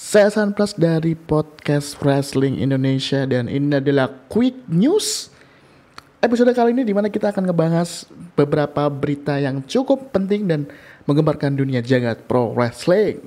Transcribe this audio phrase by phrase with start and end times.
[0.00, 5.28] Saya San Plus dari podcast Wrestling Indonesia dan ini adalah Quick News.
[6.24, 10.64] Episode kali ini di mana kita akan ngebahas beberapa berita yang cukup penting dan
[11.04, 13.20] menggembarkan dunia jagat pro wrestling.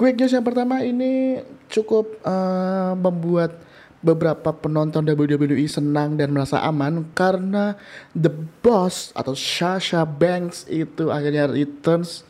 [0.00, 3.60] Quick news yang pertama ini cukup uh, membuat
[4.00, 7.76] beberapa penonton WWE senang dan merasa aman karena
[8.16, 8.32] The
[8.64, 12.24] Boss atau Sasha Banks itu akhirnya returns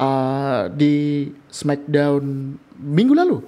[0.00, 3.44] uh, di SmackDown minggu lalu.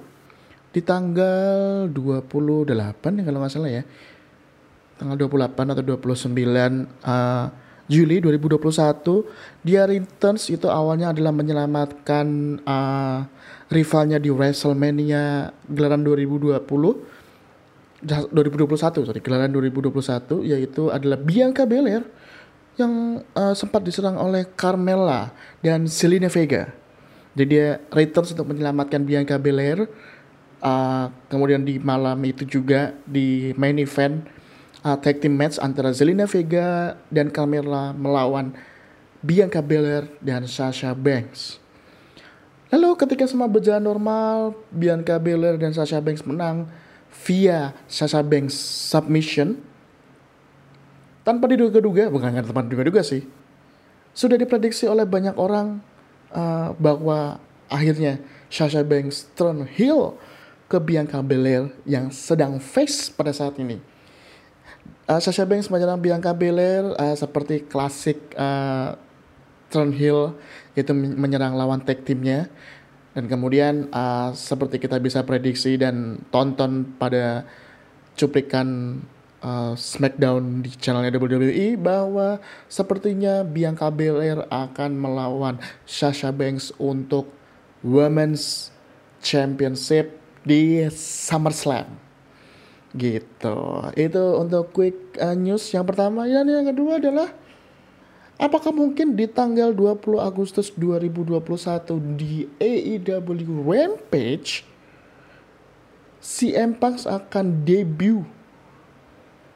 [0.69, 3.81] Di tanggal 28 ya kalau nggak salah ya.
[5.01, 6.29] Tanggal 28 atau 29
[7.09, 7.45] uh,
[7.87, 13.23] Juli 2021 dia returns itu awalnya adalah menyelamatkan uh,
[13.71, 16.59] rivalnya di WrestleMania gelaran 2020
[18.03, 22.03] 2021 sorry gelaran 2021 yaitu adalah Bianca Belair
[22.77, 25.33] yang uh, sempat diserang oleh Carmella
[25.65, 26.69] dan Selena Vega.
[27.33, 29.89] Jadi dia returns untuk menyelamatkan Bianca Belair.
[30.57, 34.25] Uh, kemudian di malam itu juga di main event
[34.83, 38.53] uh, tag team match antara Zelina Vega dan Carmella melawan
[39.23, 41.57] Bianca Belair dan Sasha Banks.
[42.67, 46.67] Lalu ketika semua berjalan normal, Bianca Belair dan Sasha Banks menang
[47.23, 48.53] via Sasha Banks
[48.91, 49.55] submission
[51.23, 53.23] tanpa diduga-duga, bukan kan tanpa diduga-duga sih.
[54.11, 55.79] Sudah diprediksi oleh banyak orang
[56.31, 57.39] uh, bahwa
[57.71, 60.15] akhirnya Sasha Banks turn heel
[60.67, 63.79] ke Bianca Belair yang sedang face pada saat ini.
[65.07, 68.99] Uh, Sasha Banks menyerang Bianca Belair uh, seperti klasik uh,
[69.71, 70.35] turn heel
[70.75, 72.51] itu menyerang lawan tag timnya
[73.15, 77.47] dan kemudian uh, seperti kita bisa prediksi dan tonton pada
[78.19, 78.99] cuplikan
[79.39, 85.55] uh, SmackDown di channelnya WWE bahwa sepertinya Bianca Belair akan melawan
[85.87, 87.31] Sasha Banks untuk
[87.79, 88.75] Women's
[89.23, 92.06] Championship di SummerSlam
[92.95, 93.57] gitu.
[93.97, 96.23] Itu untuk quick uh, news yang pertama.
[96.29, 97.27] Dan yang kedua adalah
[98.37, 101.41] Apakah mungkin di tanggal 20 Agustus 2021
[102.13, 104.61] di AEW Rampage
[106.21, 108.21] CM Punk akan debut?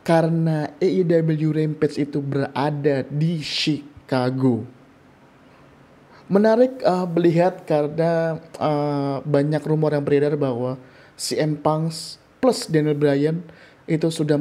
[0.02, 4.66] Karena AEW Rampage itu berada di Chicago.
[6.26, 10.82] Menarik uh, melihat karena uh, banyak rumor yang beredar bahwa
[11.14, 11.94] CM Punk
[12.42, 13.46] plus Daniel Bryan
[13.86, 14.36] itu sudah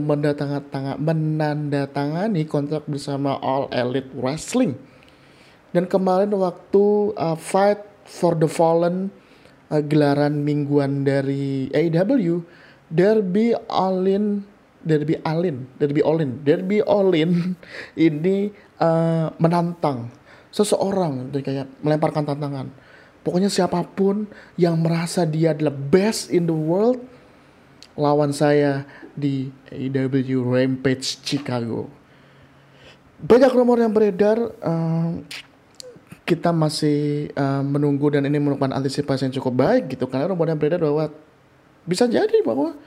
[0.98, 4.74] menandatangani kontrak bersama All Elite Wrestling.
[5.70, 7.78] Dan kemarin waktu uh, Fight
[8.08, 9.12] for the Fallen
[9.70, 12.42] uh, gelaran mingguan dari AEW,
[12.90, 14.42] Derby Allin,
[14.82, 17.54] Derby Allin, Derby Allin, Derby Allin
[18.10, 18.50] ini
[18.82, 20.10] uh, menantang
[20.50, 22.66] seseorang, kayak melemparkan tantangan.
[23.20, 24.26] Pokoknya siapa pun
[24.58, 26.98] yang merasa dia adalah best in the world,
[28.00, 31.92] lawan saya di AEW Rampage Chicago.
[33.20, 35.20] Banyak rumor yang beredar, uh,
[36.24, 40.56] kita masih uh, menunggu dan ini merupakan antisipasi yang cukup baik gitu karena rumor yang
[40.56, 41.12] beredar bahwa
[41.84, 42.78] bisa jadi bahwa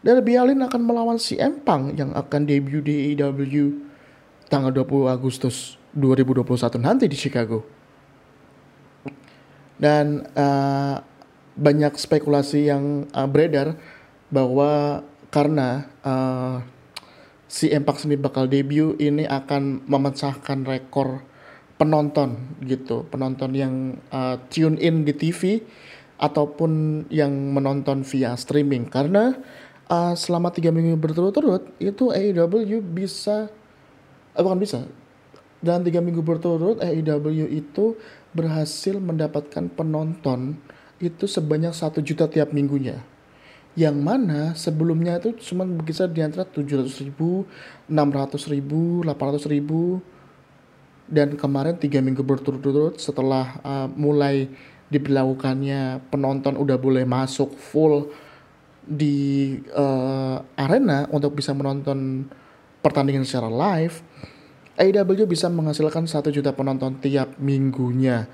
[0.00, 3.84] Darby Allin akan melawan si Empang yang akan debut di AEW
[4.48, 7.62] tanggal 20 Agustus 2021 nanti di Chicago.
[9.76, 10.96] Dan uh,
[11.56, 13.76] banyak spekulasi yang uh, beredar
[14.30, 16.62] bahwa karena uh,
[17.46, 21.22] si Empak sendiri bakal debut ini akan memecahkan rekor
[21.78, 23.06] penonton gitu.
[23.12, 23.74] Penonton yang
[24.10, 25.62] uh, tune in di TV
[26.16, 28.88] ataupun yang menonton via streaming.
[28.88, 29.36] Karena
[29.86, 33.52] uh, selama tiga minggu berturut-turut itu AEW bisa
[34.34, 34.78] uh, bukan bisa.
[35.60, 37.96] Dalam tiga minggu berturut-turut AEW itu
[38.36, 40.60] berhasil mendapatkan penonton
[40.96, 43.04] itu sebanyak satu juta tiap minggunya
[43.76, 47.44] yang mana sebelumnya itu cuma berkisar di antara 700 ribu,
[47.92, 50.00] 600 ribu, 800 ribu.
[51.06, 54.50] Dan kemarin tiga minggu berturut-turut setelah uh, mulai
[54.90, 58.10] diberlakukannya penonton udah boleh masuk full
[58.86, 62.26] di uh, arena untuk bisa menonton
[62.82, 63.98] pertandingan secara live
[64.78, 68.30] AEW bisa menghasilkan satu juta penonton tiap minggunya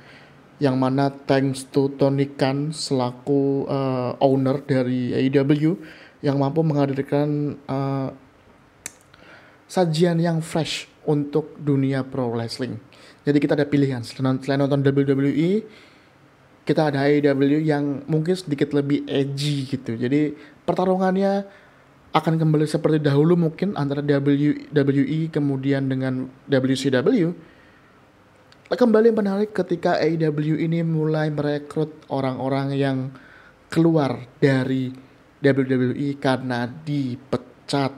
[0.61, 5.79] yang mana thanks to Tony Khan selaku uh, owner dari AEW
[6.23, 8.13] yang mampu menghadirkan uh,
[9.67, 12.79] sajian yang fresh untuk dunia pro wrestling.
[13.23, 15.65] Jadi kita ada pilihan selain, nonton WWE
[16.63, 19.99] kita ada AEW yang mungkin sedikit lebih edgy gitu.
[19.99, 21.43] Jadi pertarungannya
[22.13, 27.35] akan kembali seperti dahulu mungkin antara WWE kemudian dengan WCW
[28.77, 32.99] kembali menarik ketika AEW ini mulai merekrut orang-orang yang
[33.69, 34.93] keluar dari
[35.43, 37.93] WWE karena dipecat.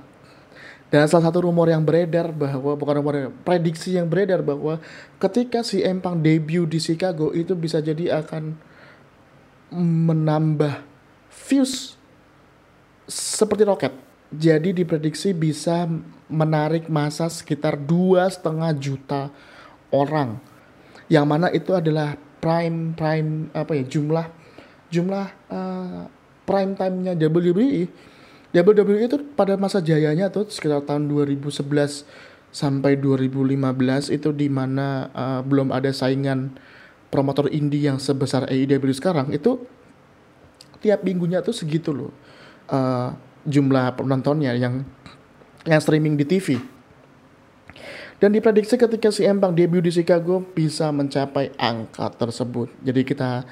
[0.89, 4.79] Dan salah satu rumor yang beredar bahwa bukan rumor prediksi yang beredar bahwa
[5.19, 8.55] ketika si Empang debut di Chicago itu bisa jadi akan
[9.75, 10.87] menambah
[11.51, 11.99] views
[13.11, 13.93] seperti roket.
[14.31, 15.87] Jadi diprediksi bisa
[16.31, 19.23] menarik masa sekitar dua setengah juta
[19.91, 20.54] orang.
[21.09, 24.27] Yang mana itu adalah prime prime apa ya jumlah
[24.93, 26.07] jumlah uh,
[26.45, 27.89] prime time-nya WWE.
[28.55, 31.51] WWE itu pada masa jayanya tuh sekitar tahun 2011
[32.55, 36.55] sampai 2015 itu di mana uh, belum ada saingan
[37.11, 39.59] promotor indie yang sebesar AEW sekarang itu
[40.79, 42.15] tiap minggunya tuh segitu loh
[42.71, 43.11] uh,
[43.43, 44.87] jumlah penontonnya yang
[45.65, 46.61] yang streaming di TV.
[48.23, 52.71] Dan diprediksi ketika si Empang debut di Chicago bisa mencapai angka tersebut.
[52.81, 53.43] Jadi kita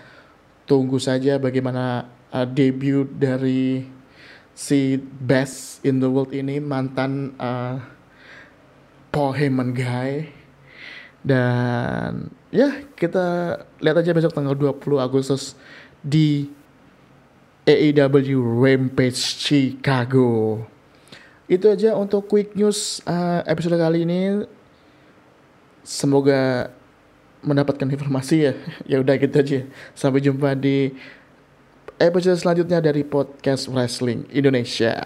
[0.64, 3.84] tunggu saja bagaimana uh, debut dari
[4.52, 7.80] si best in the world ini mantan uh,
[9.12, 10.28] Paul Heyman guy
[11.22, 15.54] dan ya kita lihat aja besok tanggal 20 Agustus
[16.02, 16.50] di
[17.62, 20.58] AEW Rampage Chicago
[21.52, 24.48] itu aja untuk quick news uh, episode kali ini.
[25.84, 26.72] Semoga
[27.44, 28.54] mendapatkan informasi ya.
[28.90, 29.60] Ya udah gitu aja.
[29.92, 30.96] Sampai jumpa di
[32.00, 35.04] episode selanjutnya dari podcast wrestling Indonesia